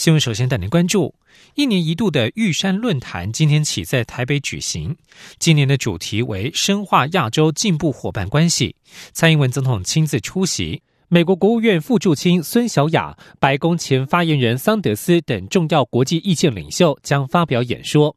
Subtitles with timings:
[0.00, 0.18] 新闻。
[0.18, 1.14] 首先带您关注。
[1.56, 4.96] 一年一度的玉山论坛今天起在台北举行，
[5.38, 8.74] 今年的主题为深化亚洲进步伙伴关系。
[9.12, 18.16] 蔡英文总统亲自出席，美国国务院副助卿孙小雅、白宫前发言人桑德斯等重要国际意见领袖将发表演说。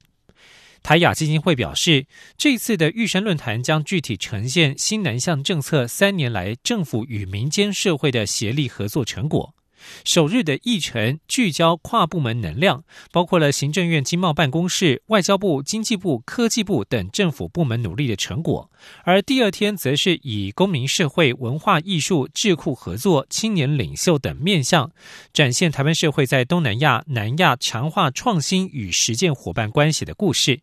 [0.81, 2.05] 台亚基金会表示，
[2.37, 9.53] 这次的玉山论坛将具体呈现新南向政策三年来政府与民间社会的协力合作成果。
[10.03, 18.69] 首日的议程聚焦跨部门能量，包括了行政院经贸办公室、外交部、经济部、科技部等政府部门努力的成果；
[19.03, 24.91] 而第二天则是以公民社会、文化艺术、智库合作、青年领袖等面向，
[25.33, 30.61] 展现台湾社会在东南亚、南亚强化创新与实践伙伴关系的故事。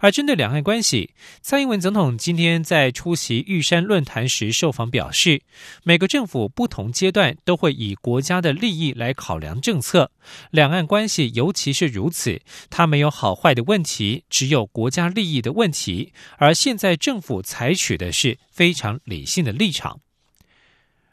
[0.00, 5.42] 而针对两岸关系，蔡英文总统今天在出席玉山论坛时受访表示，
[5.82, 10.10] 每个政府不同阶段都会以国家的利益来考量政策，
[10.50, 16.12] 两岸关系尤其是如此，它没有好坏的问题，只有国家利益的问题。
[16.36, 20.00] 而现在政府采取的是非常理性的立场。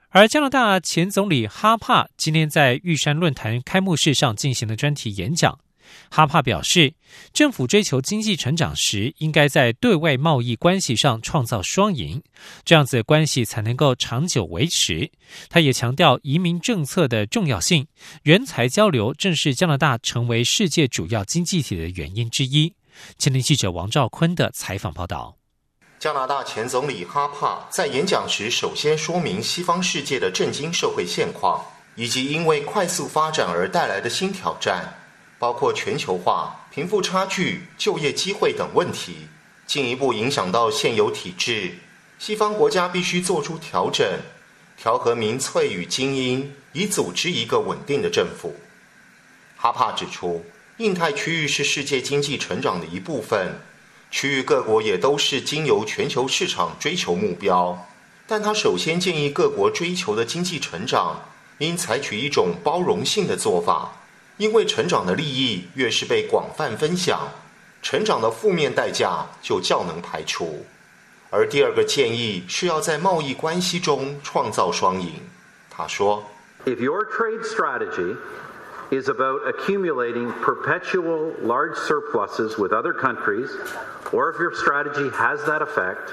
[0.09, 5.57] 而加拿大前总理哈帕今天在玉山论坛开幕式上进行了专题演讲。
[6.09, 6.93] 哈帕表示，
[7.33, 12.21] 政府追求经济成长时，应该在对外贸易关系上创造双赢，
[12.65, 15.11] 这样子关系才能够长久维持。
[15.49, 17.87] 他也强调移民政策的重要性，
[18.23, 22.73] 人才交流正是加拿大成为世界主要经济体的原因之一。
[23.17, 25.37] 前天记者王兆坤的采访报道。
[25.97, 31.63] 加拿大前总理哈帕在演讲时，首先说明西方世界的震惊社会现况，
[31.95, 35.00] 以及因为快速发展而带来的新挑战。
[35.41, 39.25] 包括全球化、贫富差距、就业机会等问题，
[39.65, 41.73] 进一步影响到现有体制。
[42.19, 44.07] 西方国家必须做出调整，
[44.77, 48.55] 调和民粹与精英，以组织一个稳定的政府。
[49.57, 50.45] 哈帕指出，
[50.77, 53.59] 印太区域是世界经济成长的一部分，
[54.11, 57.87] 区域各国也都是经由全球市场追求目标。
[58.27, 61.19] 但他首先建议各国追求的经济成长，
[61.57, 63.97] 应采取一种包容性的做法。
[64.37, 67.29] 因为成长的利益越是被广泛分享，
[67.81, 70.65] 成长的负面代价就较能排除。
[71.29, 75.13] 而第二个建议是要在贸易关系中创造双赢。
[75.69, 76.25] 他说
[76.65, 78.17] ：“If your trade strategy
[78.91, 83.49] is about accumulating perpetual large surpluses with other countries,
[84.11, 86.11] or if your strategy has that effect,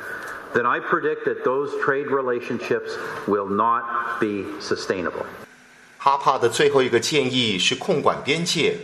[0.55, 2.93] then I predict that those trade relationships
[3.27, 5.27] will not be sustainable.”
[6.09, 8.75] 哈帕的最后一个建议是控管边界。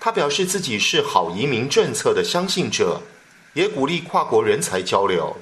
[0.00, 3.00] 他表示自己是好移民政策的相信者，
[3.52, 5.36] 也鼓励跨国人才交流。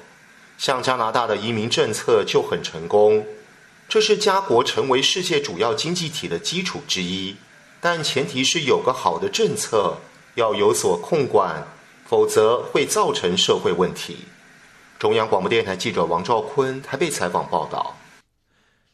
[0.59, 3.25] 像加拿大的移民政策就很成功，
[3.89, 7.35] 这是加国成为世界主要经济体的基础之一。
[7.79, 9.97] 但前提是有个好的政策，
[10.35, 11.65] 要有所控管，
[12.05, 14.17] 否则会造成社会问题。
[14.99, 17.97] 中央广播电台记者王兆坤台北采访报道。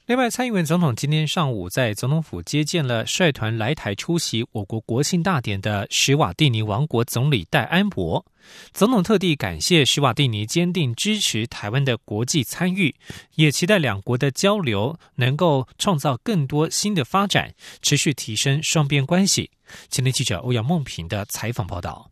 [0.07, 8.25] 另外，蔡英文总统今天上午在总统府接见了率团来台出席我国国庆大典的史瓦蒂尼王国总理戴安博。
[8.71, 12.95] 总统特地感谢史瓦蒂尼坚定支持台湾的国际参与，
[13.35, 19.51] 也期待两国的交流能够创造更多新的发展，持续提升双边关系。
[19.89, 22.09] 今天记者欧阳梦平的采访报道。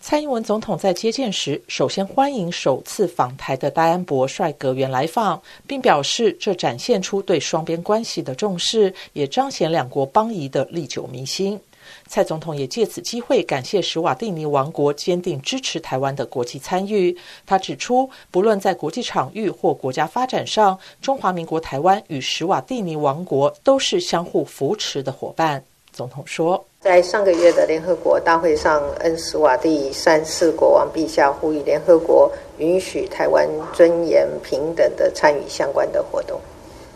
[0.00, 11.60] 蔡英文总统在接见时，首先欢迎首次访台的戴安博率阁员来访，并表示这展现出对双边关系的重视，也彰显两国邦谊的历久弥新。
[12.06, 17.14] 蔡总统也借此机会感谢史瓦蒂尼王国坚定支持台湾的国际参与。
[17.44, 25.62] 他指出，不论在国际场域或国家发展上，中华民国台湾与史瓦蒂尼王国都是相互扶持的伙伴。
[25.92, 26.64] 总统说。
[26.80, 36.40] 在上个月的联合国大会上，恩斯瓦蒂三世国王陛下呼吁联合国允许台湾尊严平等的参与相关的活动。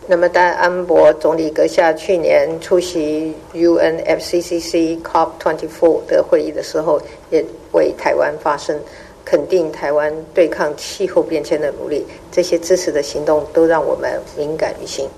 [0.07, 7.43] 那么，戴安博总理阁下去年出席 UNFCCC COP24 的会议的时候，也
[7.73, 8.79] 为台湾发声，
[9.25, 12.07] 肯定台湾对抗气候变迁的努力。
[12.31, 15.09] 这些支持的行动都让我们敏感于心。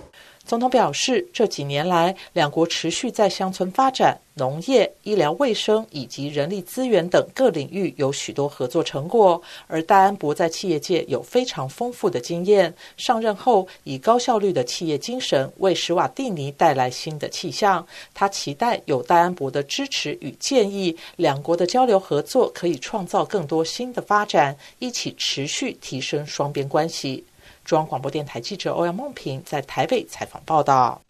[0.45, 9.41] 总统表示，这几年来，两国持续在乡村发展、农业、医疗卫生以及人力资源等各领域有许多合作成果。
[9.65, 17.83] 而戴安博在企业界有非常丰富的经验，上任后以高效率的企业精神为史瓦蒂尼带来新的气象。
[18.13, 27.23] 他期待有戴安博的支持与建议，两国的交流合作可以创造更多新的发展，一起持续提升双边关系。
[27.65, 31.01] 中央广播电台记者欧阳梦平在台北采访报道。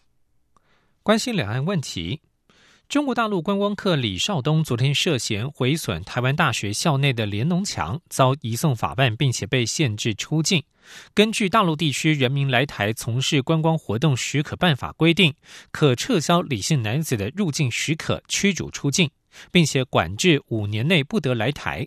[1.02, 2.22] 关心两岸问题，
[2.88, 10.64] 中国大陆观光客李少东昨天涉嫌毁损台湾大学校内的联农墙，遭移送法办，并且被限制出境。
[11.12, 15.34] 根据大陆地区人民来台从事观光活动许可办法规定，
[15.70, 19.10] 可撤销李姓男子的入境许可，驱逐出境，
[19.52, 21.86] 并且管制五年内不得来台。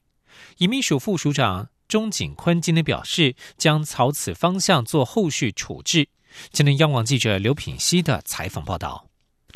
[0.57, 1.69] 移民署副署长。
[1.89, 6.07] 钟景坤今天表示，将朝此方向做后续处置。
[6.51, 9.08] 今天央广记者刘品希的采访报道。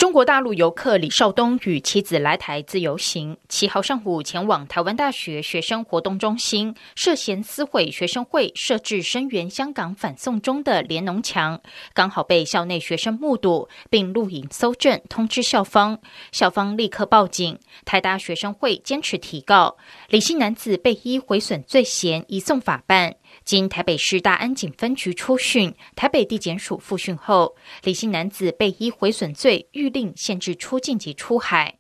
[0.04, 11.62] 中国大陆游客李少东与妻子来台自由行，七号上午前往台湾大学学生活动中心，涉嫌撕毁学生会设置声援香港反送中的联农墙，
[11.94, 15.98] 刚好被校内学生目睹，并录影搜证，通知校方。
[16.34, 19.78] 校方立刻报警，台大学生会坚持提告，
[20.10, 23.16] 李姓男子被依毁损罪嫌移送法办。
[23.46, 31.78] 经台北市大安警分局初讯，台北地检署复讯后，李姓男子被依毁损罪，预令限制出境及出海。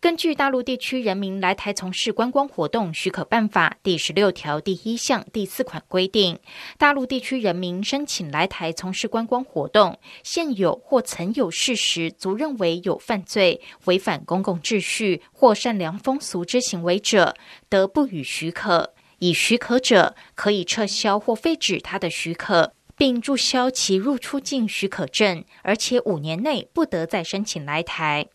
[0.00, 6.38] 根据大陆地区人民来台从事观光活动许可办法第十六条第一项第四款规定，
[6.78, 17.34] 大陆地区人民申请来台从事观光活动，现有或曾有事实足认为有犯罪、违反公共秩序或善良风俗之行为者，
[17.68, 18.92] 得不予许可。
[19.18, 28.26] 已许可者，可以撤销或废止他的许可，并注销其入出境许可证，而且五年内不得再申请来台。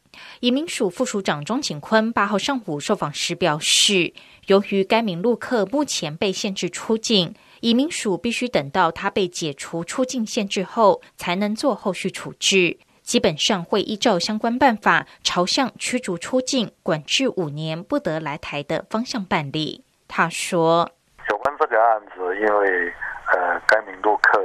[0.42, 4.13] 移民署副署长庄景坤八号上午受访时表示，
[4.48, 12.78] 由于该名陆客目前被限制出境，移民署必须等到他被解除出境限制后，才能做后续处置。
[13.04, 19.83] 基本上会依照相关办法，朝向驱逐出境、管制五年不得来台的方向办理。
[20.13, 20.86] 他说
[21.31, 22.94] ：“有关这个案子，因为
[23.31, 24.44] 呃，该名陆客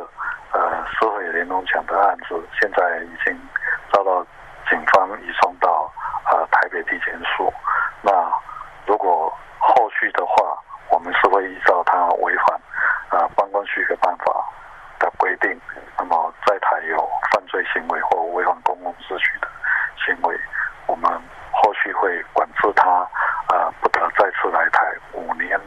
[0.53, 3.37] 呃撕毁联动墙的案子，现在已经
[3.93, 4.25] 遭到
[4.71, 5.93] 警方移送到
[6.31, 7.53] 呃台北地检署。
[8.01, 8.13] 那
[8.87, 9.29] 如果
[9.59, 10.57] 后续的话，
[10.89, 12.55] 我们是会依照他违反
[13.21, 14.25] 啊办公许可办法
[15.01, 15.61] 的规定，
[15.99, 19.49] 那么在台有犯罪行为或违反公共秩序的
[20.07, 20.41] 行为，
[20.87, 21.11] 我们
[21.51, 23.05] 后续会管制他。”
[24.19, 25.61] 再次来台五年。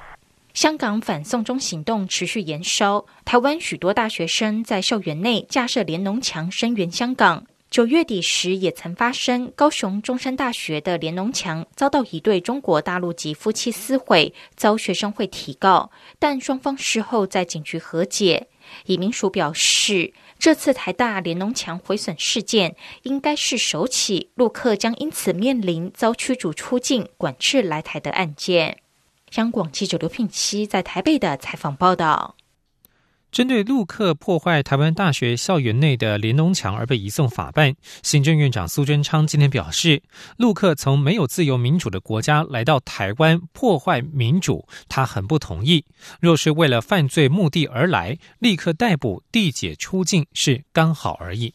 [0.59, 7.45] 香港反送中行动持续延烧，台湾许多大学生在校园内架设联农墙声援香港。
[7.71, 18.49] 九月底时也曾发生，高雄中山大学的联农墙遭到一对中国大陆籍夫妻撕毁，遭学生会提告，但双方事后在警局和解。
[18.83, 28.79] 移民署表示，这次台大联农墙毁损事件应该是首起陆客将因此面临遭驱逐出境、管制来台的案件。
[29.35, 32.35] 央广记者刘聘熙在台北的采访报道。
[33.31, 40.01] 针对陆客破坏台湾大学校园内的联农墙而被移送法办，行政院长苏贞昌今天表示，
[40.37, 45.85] 陆客从没有自由民主的国家来到台湾破坏民主，他很不同意。
[46.19, 51.53] 若是为了犯罪目的而来，立刻逮捕、递解出境是刚好而已。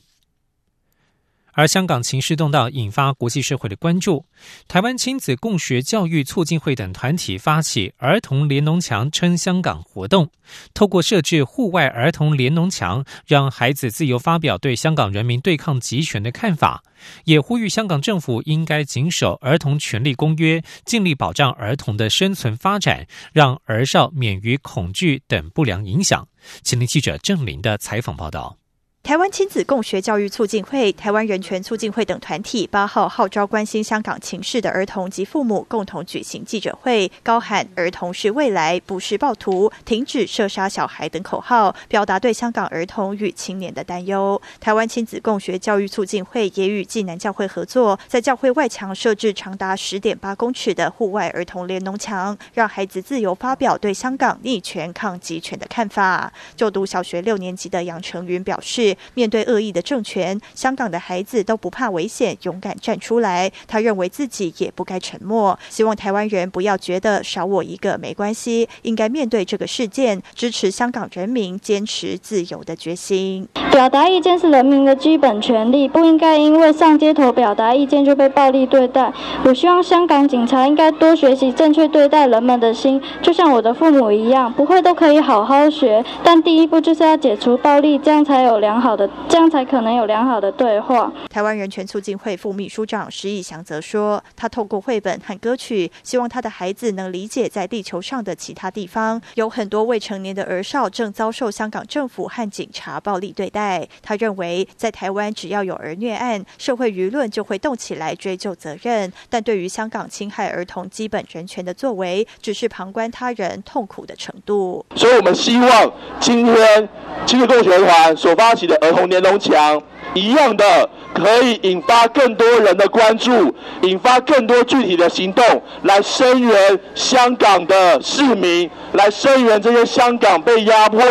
[1.54, 4.26] 而香港情势动荡，引发国际社会的关注。
[4.68, 10.30] 台湾亲子共学教育促进会等团体发起儿童联农墙称香港活动，
[10.74, 16.82] 透过设置户外儿童联农墙，让孩子自由发表对香港人民对抗集权的看法，
[17.24, 26.26] 也呼吁香港政府应该谨守儿童权利公约，尽力保障儿童的生存发展，让儿少免于恐惧等不良影响。
[26.62, 28.58] 请听记者郑林的采访报道。
[29.04, 44.40] 台湾亲子共学教育促进会、台湾人权促进会等团体八号号召关心香港情势的儿童及父母共同举行记者会，高喊“儿童是未来，不是暴徒，停止射杀小孩”等口号，表达对香港儿童与青年的担忧。
[44.58, 56.32] 台湾亲子共学教育促进会也与暨南教会合作，在教会外墙设置长达十点八公尺的户外儿童联农墙，让孩子自由发表对香港逆权抗集权的看法。
[56.56, 58.93] 就读小学六年级的杨成云表示。
[59.14, 63.50] 面对恶意的政权，香港的孩子都不怕危险，勇敢站出来。
[63.66, 73.48] 他认为自己也不该沉默，希望台湾人不要觉得少我一个没关系，应该面对这个事件，支持香港人民坚持自由的决心。
[73.70, 79.12] 表达意见是人民的基本权利，不应该因为上街头表达意见就被暴力对待。
[79.44, 91.10] 我希望香港警察应该多学习正确对待人们的心，就像我的父母一样，不会都可以好好学，但第一步就是要解除暴力，这样才有良的，这样才可能有良好的对话。
[91.30, 103.88] 台湾人权促进会副秘书长石义祥则说，他透过绘本和歌曲，希望他的孩子能理解，在地球上的其他地方，有很多未成年的儿少正遭受香港政府和警察暴力对待。
[104.02, 109.12] 他认为，在台湾只要有儿虐案，社会舆论就会动起来追究责任。
[109.30, 114.84] 但对于香港侵害儿童基本人权的作为，只是旁观他人痛苦的程度。
[114.94, 116.88] 所以我们希望今天
[117.26, 119.80] 亲子共学团所发起的儿童年龙墙，
[120.14, 125.44] 一样的可以引发更多人的关注，引发更多具体的行动，
[125.82, 131.02] 来声援香港的市民，来声援这些香港被压迫、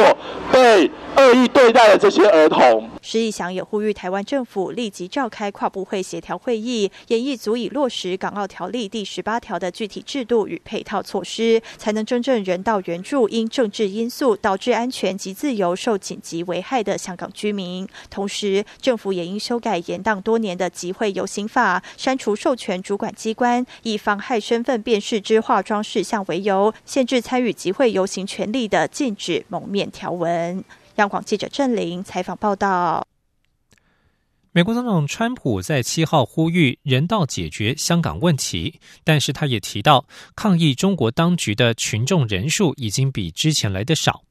[0.52, 0.90] 被。
[1.16, 17.88] 恶意对待了这些儿童，施义祥也呼吁台湾政府立即召开跨部会协调会议，演绎足以落实《港澳条例》第十八条的具体制度与配套措施，才能真正人道援助因政治因素导致安全及自由受紧急危害的香港居民。
[18.10, 30.64] 同时，政府也应修改延宕多年的集会游行法，删除授权主管机关以妨害身份辨识之化妆事项为由，限制参与集会游行权利的禁止蒙面条文。
[30.96, 33.08] 央广记者郑玲采访报道：
[34.52, 44.24] 美国总统川普在七号呼吁人道解决香港问题，但是他也提到，抗议中国当局的群众人数已经比之前来的少。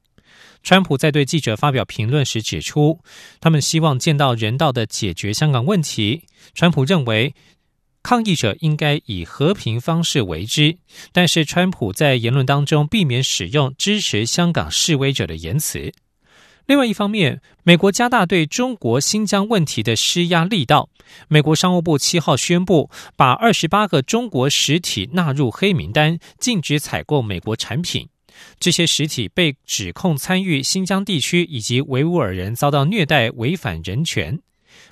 [0.61, 3.01] 川普在对记者发表评论时指出，
[3.41, 6.23] 他们希望见到人道的解决香港问题。
[6.53, 7.35] 川普认为，
[8.01, 10.77] 抗议者应该以和平方式为之，
[11.11, 15.93] 但是川普在言论当中避免使用支持香港示威者的言辞。
[16.65, 20.89] 另外一方面，美国加大对中国新疆问题的施压力道。
[21.27, 28.07] 美国商务部七号宣布，把二十八个中国实体纳入黑名单，禁止采购美国产品。
[28.59, 34.39] 这些实体被指控参与新疆地区以及维吾尔人遭到虐待、违反人权。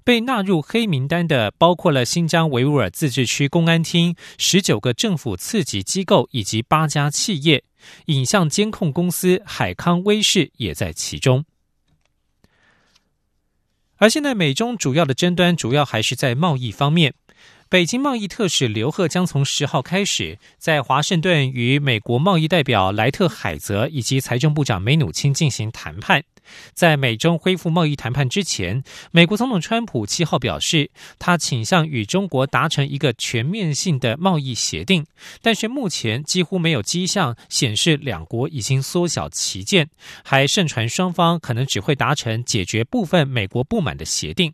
[0.03, 7.63] 被纳入黑名单的包括了新疆维吾尔自治区公安厅、十九个政府次级机构以及八家企业。
[8.07, 11.43] 影像监控公司海康威视也在其中。
[14.01, 17.13] 而现在，美中主要的争端主要还是在贸易方面。
[17.71, 26.21] 北京贸易特使刘鹤将从十号开始在华盛顿与美国贸易代表莱特海泽以及财政部长梅努钦进行谈判。
[26.73, 35.05] 在美中恢复贸易谈判之前，美国总统川普七号表示，他倾向与中国达成一个全面性的贸易协定，
[35.41, 39.89] 但是目前几乎没有迹象显示两国已经缩小旗舰，
[40.25, 44.51] 还盛传双方可能只会达成解决部分美国不满的协定。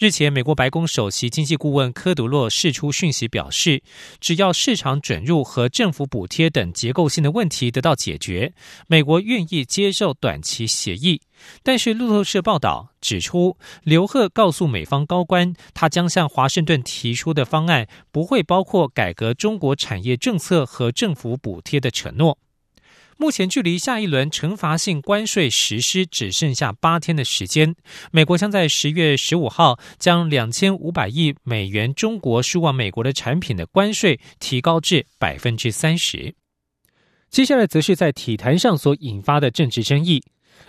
[0.00, 3.82] 日前，美国白宫首席经济顾问科杜洛释出讯息，表示，
[4.18, 8.54] 只要市场准入和政府补贴等结构性的问题得到解决，
[8.86, 11.20] 美国愿意接受短期协议。
[11.62, 22.38] 但是，路透社报道指出，刘鹤告诉美方高官，他将向华盛顿提出的方案不会包括改革中国产业政策和政府补贴的承诺。
[23.20, 27.76] 目前距离下一轮惩罚性关税实施只剩下八天的时间，
[28.10, 36.34] 美国将在十月十五号将两千五百亿美元中国输往美国的产品的关税提高至百分之三十。
[37.28, 40.22] 接下来则是在体坛上所引发的政治争议。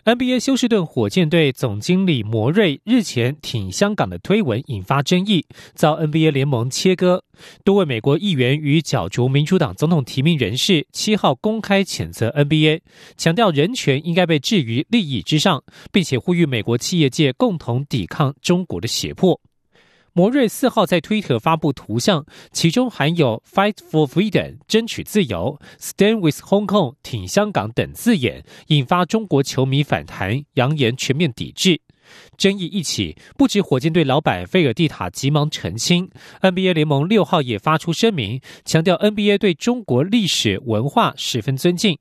[0.03, 7.23] NBA 休斯顿火箭队总经理摩瑞日前挺香港的推文引发争议，遭 NBA 联盟切割。
[7.63, 12.81] 多位美国议员与角逐民主党总统提名人士七号公开谴责 NBA，
[13.15, 19.39] 强调人权应该被置于利益之上，并且呼吁美国企业界共同抵抗中国的胁迫。
[20.13, 31.79] 摩瑞四号在推特发布图像，其中含有 “Fight for Freedom” 争取自由、“Stand with Hong Kong” 挺香港等字眼，引发中国球迷反弹，扬言全面抵制。
[32.37, 36.09] 争议一起，不止火箭队老板菲尔蒂塔急忙澄清
[36.41, 41.97] ，NBA 联盟六号也发出声明，强调 NBA 对中国历史文化十分尊敬。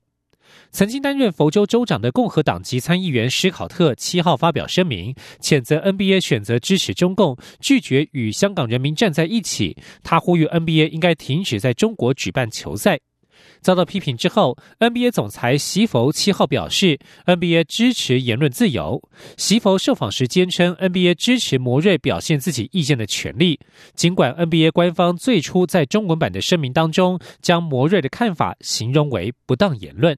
[0.71, 9.77] 曾经担任佛州州长的共和党籍参议员史考特七号发表声明，谴责 NBA 选择支持中共，拒绝与香港人民站在一起。
[10.01, 12.99] 他呼吁 NBA 应该停止在中国举办球赛。
[13.59, 19.01] 遭到批评之后，NBA 总裁席佛七号表示，NBA 支持言论自由。
[19.35, 23.59] 席佛受访时坚称，NBA 支持摩瑞表现自己意见的权利。
[23.93, 30.17] 尽管 NBA 官方最初在中文版的声明当中，将摩瑞的看法形容为不当言论。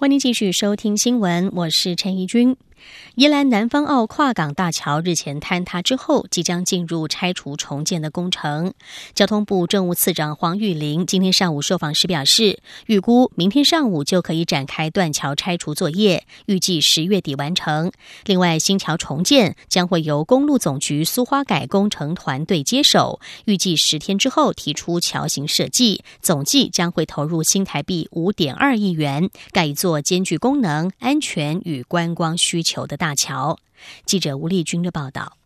[0.00, 2.56] 欢迎继续收听新闻，我是陈怡君。
[3.18, 8.72] 宜兰南方澳跨港大桥日前坍塌之后，即将进入拆除重建的工程。
[9.12, 17.90] 交通部政务次长黄玉玲今天上午受访时表示，预估明天上午就可以展开断桥拆除作业，预计十月底完成。
[18.24, 33.07] 另外，新桥重建将会由公路总局苏花改工程团队接手，预计十天之后提出桥型设计，总计将会投入新台币五点二亿元，盖一座兼具功能、安全与观光需求的大。
[33.08, 33.58] 大桥，
[34.04, 35.37] 记者吴丽君的报道。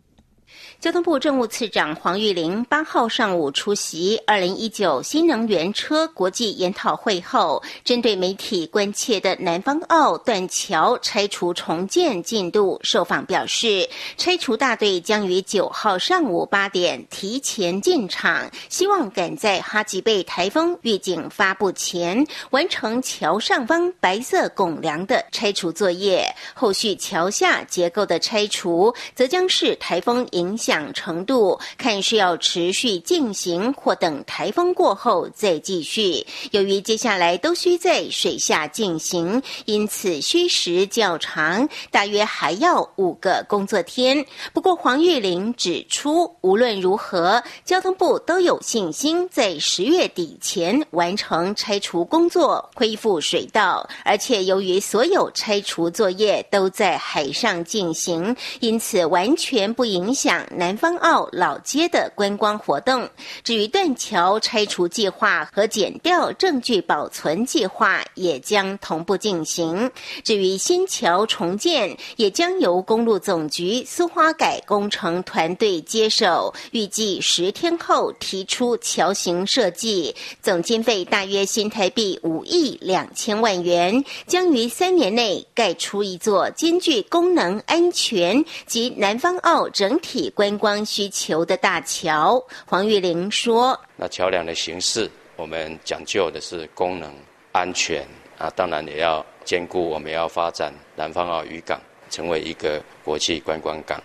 [0.82, 26.26] 交通部政务次长黄玉玲八号上午出席二零一九新能源车国际研讨会后，针对媒体关切的南方澳断桥拆除重建进度，受访表示，拆除大队将于九号上午八点提前进场，希望赶在哈吉贝台风预警发布前完成桥上方白色拱梁的拆除作业。
[26.52, 30.71] 后续桥下结构的拆除，则将是台风影响。
[30.72, 36.26] 响程度看是要持续进行，或等台风过后再继续。
[36.52, 44.24] 由于接下来都需在水下进行，因此需时较长，大约还要五个工作天。
[44.54, 53.86] 不过黄玉玲指出，无论如何，交通部都有信心在十月底前完成拆除工作，恢复水道。
[54.06, 60.42] 而且由于所有拆除作业都在海上进行，因此完全不影响。
[60.62, 63.10] 南方澳老街的观光活动，
[63.42, 69.90] 至于断桥拆除计划和减掉证据保存计划，也将同步进行。
[70.22, 90.32] 至于新桥重建，也将由公路总局苏花改工程团队接手，预计十天后提出桥型设计，总经费大约新台币五亿两千万元，将于三年内盖出一座兼具功能、安全及南方澳整体。
[90.42, 97.14] 观光需求的大桥，黄玉玲说：“那桥梁的形式，我们讲究的是功能、
[97.52, 98.04] 安全
[98.38, 104.02] 啊，当然也要兼顾我们要发展南方澳渔港，成为一个国际观光港。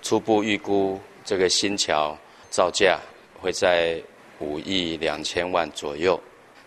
[0.00, 2.16] 初步预估，这个新桥
[2.50, 3.00] 造价
[3.40, 4.00] 会在
[4.38, 6.16] 五亿两千万左右。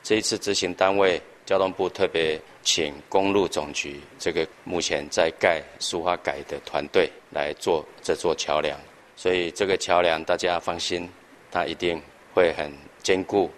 [0.04, 8.78] 这一次执行单位，交通部特别请公路总局这个目前在盖苏花改的团队来做这座桥梁。”
[9.24, 11.10] 所以这个桥梁，大家放心，
[11.50, 11.98] 它一定
[12.34, 12.70] 会很
[13.02, 13.50] 坚固。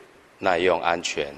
[0.45, 1.33] 耐用、安全。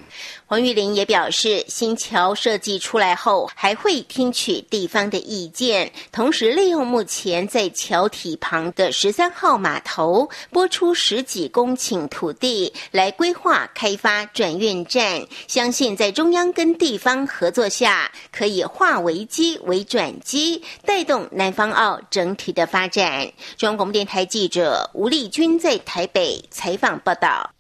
[0.46, 15.26] 黄玉玲也表示，新桥设计出来后，还会听取地方的意见，同时利用目前在桥体旁的十三号码头拨出十几公顷土地来规划开发转运站。
[15.48, 23.30] 相信在中央跟地方合作下，可以化危机为转机，带动南方澳整体的发展。
[23.58, 27.57] 中央广播电台记者吴丽君在台北采访报道。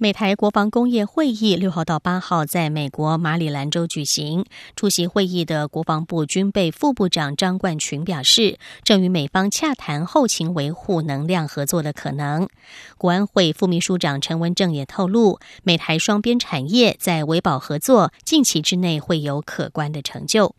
[0.00, 4.44] 美台国防工业会议六号到八号在美国马里兰州举行。
[4.76, 12.48] 出席会议的国防部军备副部长张冠群表示，正与美方洽谈后勤维护能量合作的可能。
[12.96, 20.54] 国安会副秘书长陈文正也透露，美台双边产业在维保合作近期之内会有可观的成就。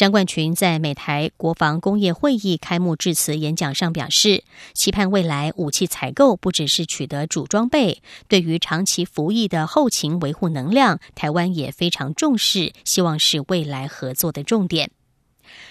[0.00, 14.90] 张冠群在美台国防工业会议开幕致辞演讲上表示，期盼未来武器采购不只是取得主装备，对于长期服役的后勤维护能量，台湾也非常重视，希望是未来合作的重点。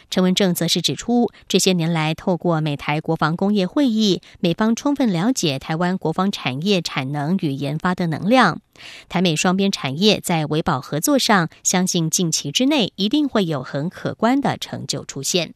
[0.09, 8.61] 陈文正则是指出，这些年来，透过美台国防工业会议，美方充分了解台湾国防产业产能与研发的能量。
[9.07, 15.53] 台美双边产业在维保合作上，相信近期之内一定会有很可观的成就出现。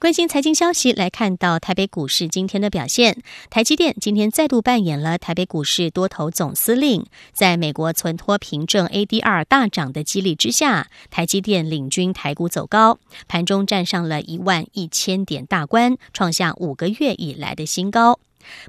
[0.00, 3.20] 关心财经消息，来看到台北股市今天的表现。
[3.50, 18.20] 台积电今天再度扮演了台北股市多头总司令，在美国存托凭证 ADR 大涨的激励之下，台积电领军台股走高，盘中站上了一万一千点大关，创下五个月以来的新高。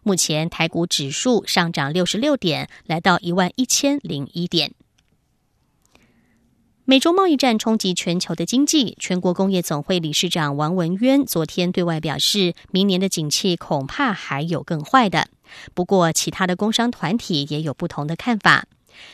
[0.02, 4.72] 目前台股指数上涨六十六点，来到一万一千零一点。
[6.90, 15.28] 美中贸易战冲击全球的经济，全国工业总会理事长王文渊昨天对外表示，明年的景气恐怕还有更坏的。
[15.76, 18.66] 不过，其他的工商团体也有不同的看法。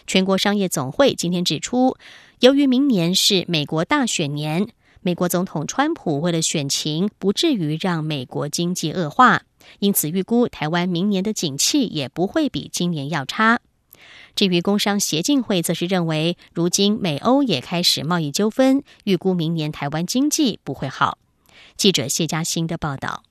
[0.08, 1.98] 全国商业总会今天指出，
[2.40, 4.70] 由于明年是美国大选年，
[5.02, 9.42] 美国总统川普为了选情，不至于让美国经济恶化，
[9.80, 13.60] 因此预估台湾明年的景气也不会比今年要差。
[14.36, 21.18] 至于工商协进会，则是认为，如今美欧也开始贸易纠纷，预估明年台湾经济不会好。
[21.78, 23.24] 记者谢嘉欣的报道。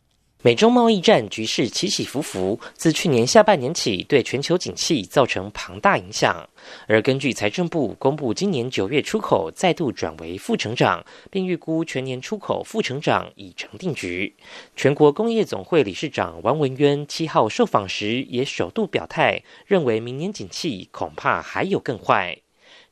[0.44, 6.46] 美中贸易战局势起起伏伏，自去年下半年起，对全球景气造成庞大影响。
[6.87, 14.37] 而根据财政部公布，今年九月出口再度转为负成长，并预估全年出口负成长已成定局。
[14.76, 22.43] 全国工业总会理事长王文渊七号受访时也首度表态，认为明年景气恐怕还有更坏。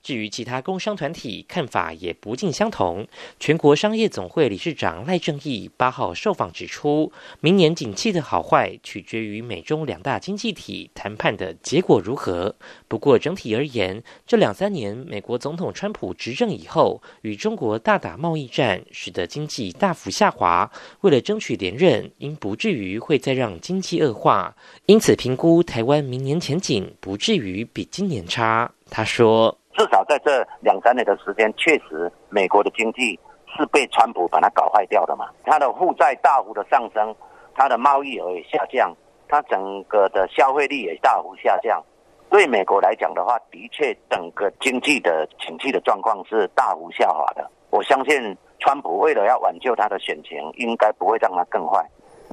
[0.02, 3.06] 至于其他工商团体看法也不尽相同。
[3.38, 12.54] 全国商业总会理事长赖正义八号受访指出，明年景气的好坏取决于美中两大经济体谈判的结果如何。
[12.88, 20.70] 不过整体而言，这两三年美国总统川普执政以后，与中国大打贸易战，使得经济大幅下滑。
[21.02, 24.56] 为了争取连任，应不至于会再让经济恶化。
[24.86, 28.72] 因此评估台湾明年前景不至于比今年差。
[28.90, 29.56] 他说。
[29.72, 33.18] 至少在这两三年的时间，确实美国的经济
[33.56, 35.30] 是被川普把它搞坏掉的嘛。
[35.44, 37.14] 它的负债大幅的上升，
[37.54, 38.94] 它的贸易额也下降，
[39.28, 41.82] 它整个的消费力也大幅下降。
[42.30, 47.50] 对美国来讲的话，的确整个经济的景气的状况是大幅下滑的。
[47.70, 51.82] 我相信川普为了要挽救他的选情，应该不会让它更坏。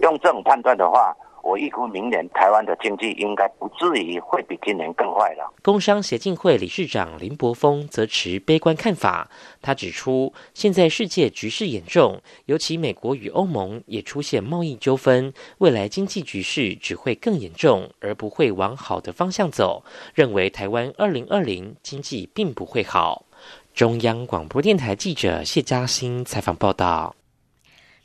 [0.02, 1.16] 用这种判断的话。
[1.44, 5.54] 我预估明年台湾的经济应该不至于会比今年更坏了。
[5.62, 9.30] 工商协进会理事长林柏峰则持悲观看法。
[9.62, 19.84] 他指出，现在世界局势严重，尤其美国与欧盟也出现贸易纠纷，未来经济局势只会更严重，而不会往好的方向走。
[20.14, 23.26] 认为台湾二零二零经济并不会好。
[23.74, 27.16] 中央广播电台记者谢嘉欣采访报道。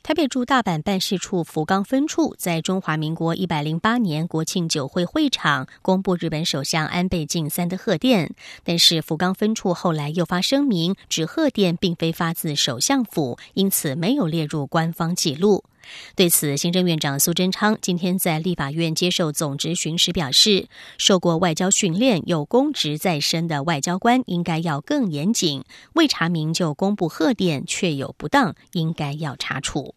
[0.05, 15.63] 台北驻大阪办事处福冈分处在中华民国一百零八年国庆酒会会场公布日本首相安倍晋三的贺电，但是福冈分处后来又发声明，指贺电并非发自首相府，因此没有列入官方记录。
[16.15, 20.67] 对此，行政院长苏贞昌今天在立法院接受总执询时表示，
[20.97, 29.95] 受过外交训练、有公职在身的外交官应该要更严谨，未查明就公布贺电确有不当，应该要查处。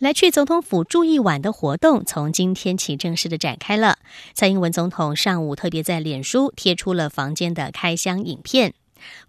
[0.00, 3.98] 来去总统府住一晚的活动从今天起正式的展开了。
[4.34, 8.74] 蔡英文总统上午特别在脸书贴出了房间的开箱影片。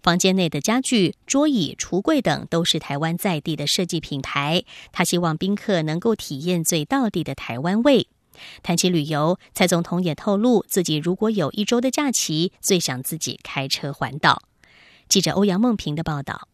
[0.02, 4.64] 房间内的家具、桌椅、橱柜等都是台湾在地的设计品牌。
[4.92, 8.08] 他希望宾客能够体验最到地的台湾味。
[8.62, 14.42] 谈起旅游，蔡总统也透露自己如果有一周的假期，最想自己开车环岛。
[15.08, 16.48] 记者欧阳梦平的报道。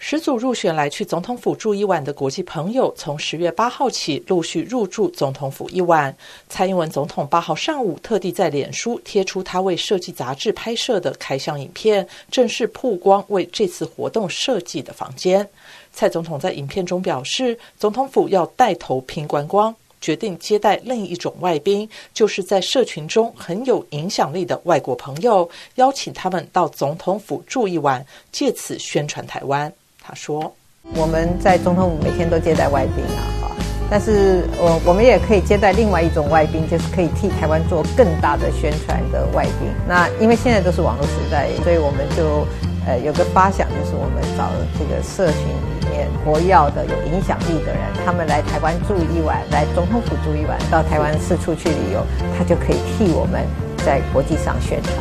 [0.00, 6.16] 十组入选来去总统府住一晚的国际朋友，从十月八号起陆续入住总统府一晚。
[6.48, 15.46] 蔡英文总统八号上午特地在脸书贴出他为设计杂志拍摄的开箱影片，正式曝光为这次活动设计的房间。
[15.92, 29.70] 蔡总统在影片中表示，总统府要带头拼观光，决定接待另一种外宾，就是在社群中很有影响力的外国朋友，邀请他们到总统府住一晚，借此宣传台湾。
[30.08, 30.50] 他说
[30.96, 33.50] ：“我们在总统府每天都接待外宾啊，哈，
[33.90, 39.68] 但是我我们也可以接待另外一种外宾，就是可以替台湾做更大的宣传的外宾。
[39.86, 42.46] 那因为现在都是网络时代，所以我们就
[42.86, 45.42] 呃有个发想，就是我们找这个社群
[45.82, 52.00] 里面活跃的、有影响力的人，他们来台湾住一晚，来总统府住一晚，到台湾四处去旅游，
[52.38, 53.44] 他就可以替我们
[53.84, 54.96] 在国际上宣传。”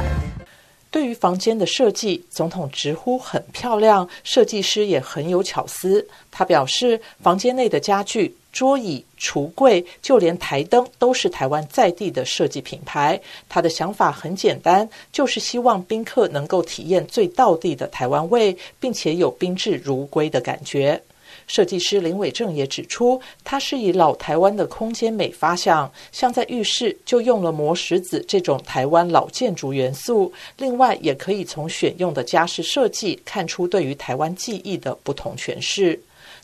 [0.98, 6.04] 对于房间的设计，总统直呼很漂亮，设计师也很有巧思。
[6.32, 13.22] 他表示，房间内的家具、桌椅、橱柜，就连台灯都是台湾在地的设计品牌。
[13.48, 21.00] 他的想法很简单，就是希望宾客能够体验最道地的台湾味，并且有宾至如归的感觉。
[21.48, 30.32] 设计师林伟正也指出，他是以老台湾的空间美发想，像在浴室就用了磨石子这种台湾老建筑元素。
[30.58, 36.00] 另外，也可以从选用的家饰设计看出对于台湾记忆的不同诠释。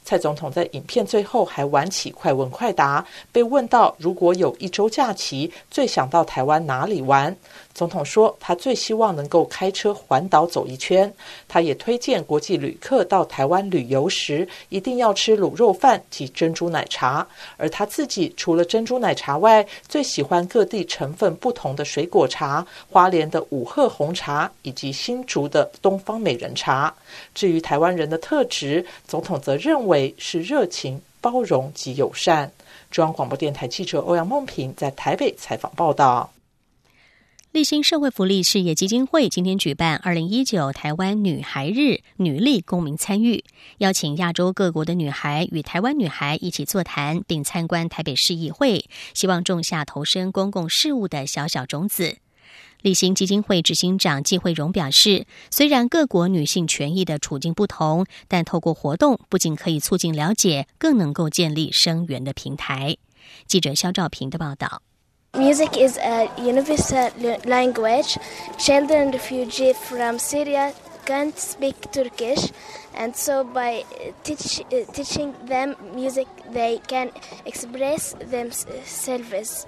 [0.05, 7.33] 蔡总统在影片最后还玩起快问快答，被问到如果有一周假期，最想到台湾哪里玩？
[7.73, 11.11] 总统说，他最希望能够开车环岛走一圈。
[11.47, 17.27] 他也推荐国际旅客到台湾旅游时，一定要吃卤肉饭及珍珠奶茶。
[17.57, 26.93] 而他自己除了珍珠奶茶外，最喜欢各地成分不同的水果茶，花莲的五鹤红茶以及新竹的东方美人茶。
[27.33, 32.51] 至于台湾人的特质，总统则认为是热情、包容及友善。
[32.91, 36.29] 中央广播电台记者欧阳梦平在台北采访报道。
[37.53, 43.43] 立新社会福利事业基金会今天举办二零一九台湾女孩日女力公民参与，
[43.77, 52.17] 邀请亚洲各国的女孩与台湾女孩一起座谈，并参观台北市议会，希望种下投身公共事务的小小种子。
[52.81, 62.97] 立新基金会执行长季慧荣表示，虽然各国女性权益的处境不同，但透过活动不仅可以促进了解，更能够建立声援的平台。
[63.45, 64.81] 记者肖兆平的报道。
[65.35, 67.09] Music is a universal
[67.45, 68.19] language.
[68.59, 70.73] Children refugees from Syria
[71.07, 72.51] can't speak Turkish,
[72.93, 77.09] and so by uh, teach, uh, teaching them music, they can
[77.47, 79.65] express themselves.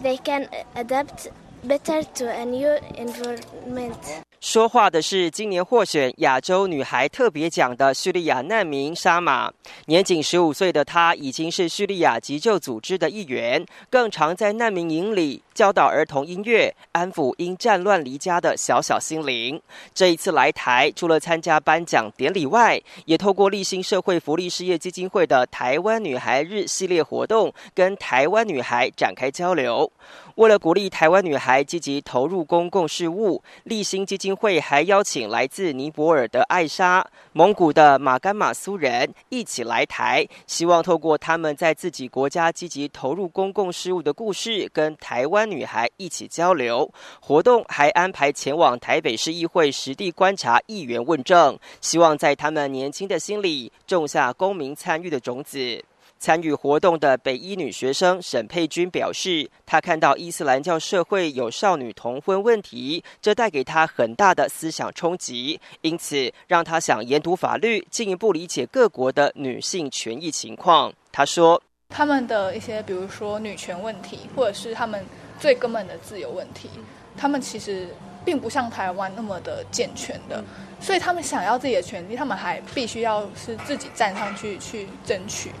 [0.00, 1.28] They can uh, adapt
[1.66, 3.94] better to a new environment.
[4.40, 9.52] 说话的是今年获选亚洲女孩特别奖的叙利亚难民沙玛。
[9.86, 19.62] 年仅十五岁的她已经是叙利亚急救组织的一员，更常在难民营里教导儿童音乐，安抚因战乱离家的小小心灵。
[19.94, 29.88] 这一次来台，除了参加颁奖典礼外，也透过立新社会福利事业基金会的台湾女孩日系列活动，跟台湾女孩展开交流。
[30.36, 46.90] 为了鼓励台湾女孩积极投入公共事务，立新基金会还邀请来自尼泊尔的艾莎、蒙古的马干马苏人一起来台，希望透过他们在自己国家积极投入公共事务的故事，跟台湾女孩一起交流。
[47.20, 55.84] 活动还安排前往台北市议会实地观察议员问政，希望在他们年轻的心里种下公民参与的种子。
[56.22, 70.92] 参与活动的北医女学生沈佩君表示，她看到伊斯兰教社会有少女同婚问题，这带给她很大的思想冲击，因此让她想研读法律，进一步理解各国的女性权益情况。
[71.10, 75.04] 她说：“他们的一些，比如说女权问题，或者是他们
[75.40, 76.70] 最根本的自由问题，
[77.16, 77.88] 他们其实
[78.24, 80.42] 并不像台湾那么的健全的。”
[80.80, 85.52] 所以他们想要自己的权利，他们还必须要是自己站上去去争取。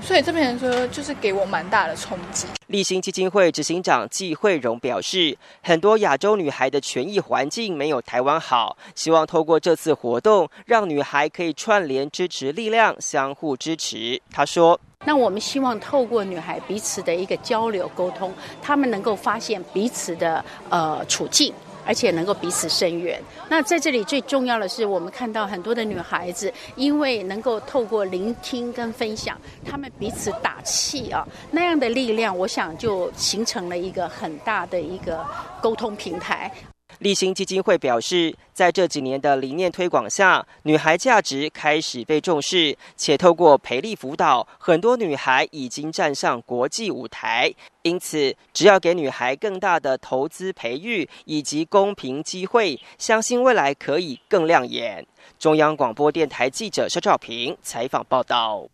[0.00, 2.46] 所以这边人说，就是给我蛮大的冲击。
[2.68, 14.22] 立新基金会执行长季慧荣表示，很多亚洲女孩的权益环境没有台湾好，希望透过这次活动，让女孩可以串联支持力量，相互支持。
[14.30, 21.52] 他说：“那我们希望透过女孩彼此的一个交流沟通，她们能够发现彼此的呃处境。”
[21.86, 23.20] 而且能够彼此深远。
[23.48, 35.24] 那在这里最重要的是，我们看到很多的女孩子，因为能够透过聆听跟分享，她们彼此打气啊，那样的力量，我想就形成了一个很大的一个
[35.60, 36.52] 沟通平台。
[36.98, 47.52] 立新基金会表示，在这几年的理念推广下，女孩价值开始被重视，且透过培力辅导，很多女孩已经站上国际舞台。
[47.82, 55.06] 因此，只要给女孩更大的投资培育以及公平机会，相信未来可以更亮眼。
[55.38, 58.68] 中央广播电台记者肖兆平采访报道。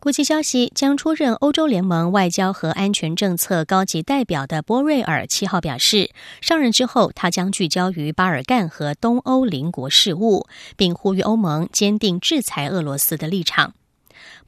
[0.00, 6.10] 国际消息：将出任欧洲联盟外交和安全政策高级代表的波瑞尔七号表示，
[6.40, 13.74] 上任之后，他将聚焦于巴尔干和东欧邻国事务，并呼吁欧盟坚定制裁俄罗斯的立场。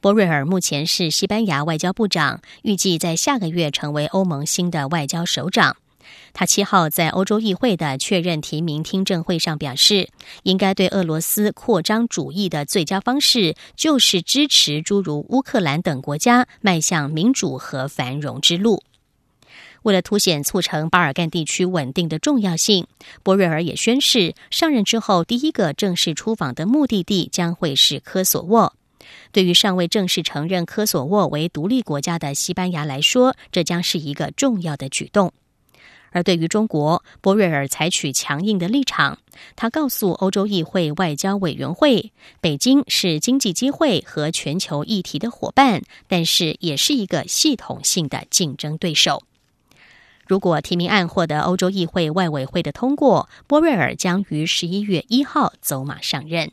[0.01, 5.77] 波瑞尔目前是西班牙外交部长，预计在下个月成为欧盟新的外交首长。
[6.33, 10.09] 他七号在欧洲议会的确认提名听证会上表示，
[10.43, 18.83] 应该对俄罗斯扩张主义的最佳方式就是支持诸如乌克兰等国家迈向民主和繁荣之路。
[19.83, 22.87] 为了凸显促成巴尔干地区稳定的重要性，
[23.25, 28.75] 波瑞尔也宣誓，上任之后第一个正式出访的目的地将会是科索沃。
[29.33, 35.33] 对于尚未正式承认科索沃为独立国家的西班牙来说，这将是一个重要的举动。
[36.13, 39.19] 而对于中国，波瑞尔采取强硬的立场。
[39.57, 49.23] 他告诉欧洲议会外交委员会，北京是经济机会和全球议题的伙伴，但是也是一个系统性的竞争对手。
[50.27, 56.53] 如果提名案获得欧洲议会外委会的通过，波瑞尔将于十一月一号走马上任。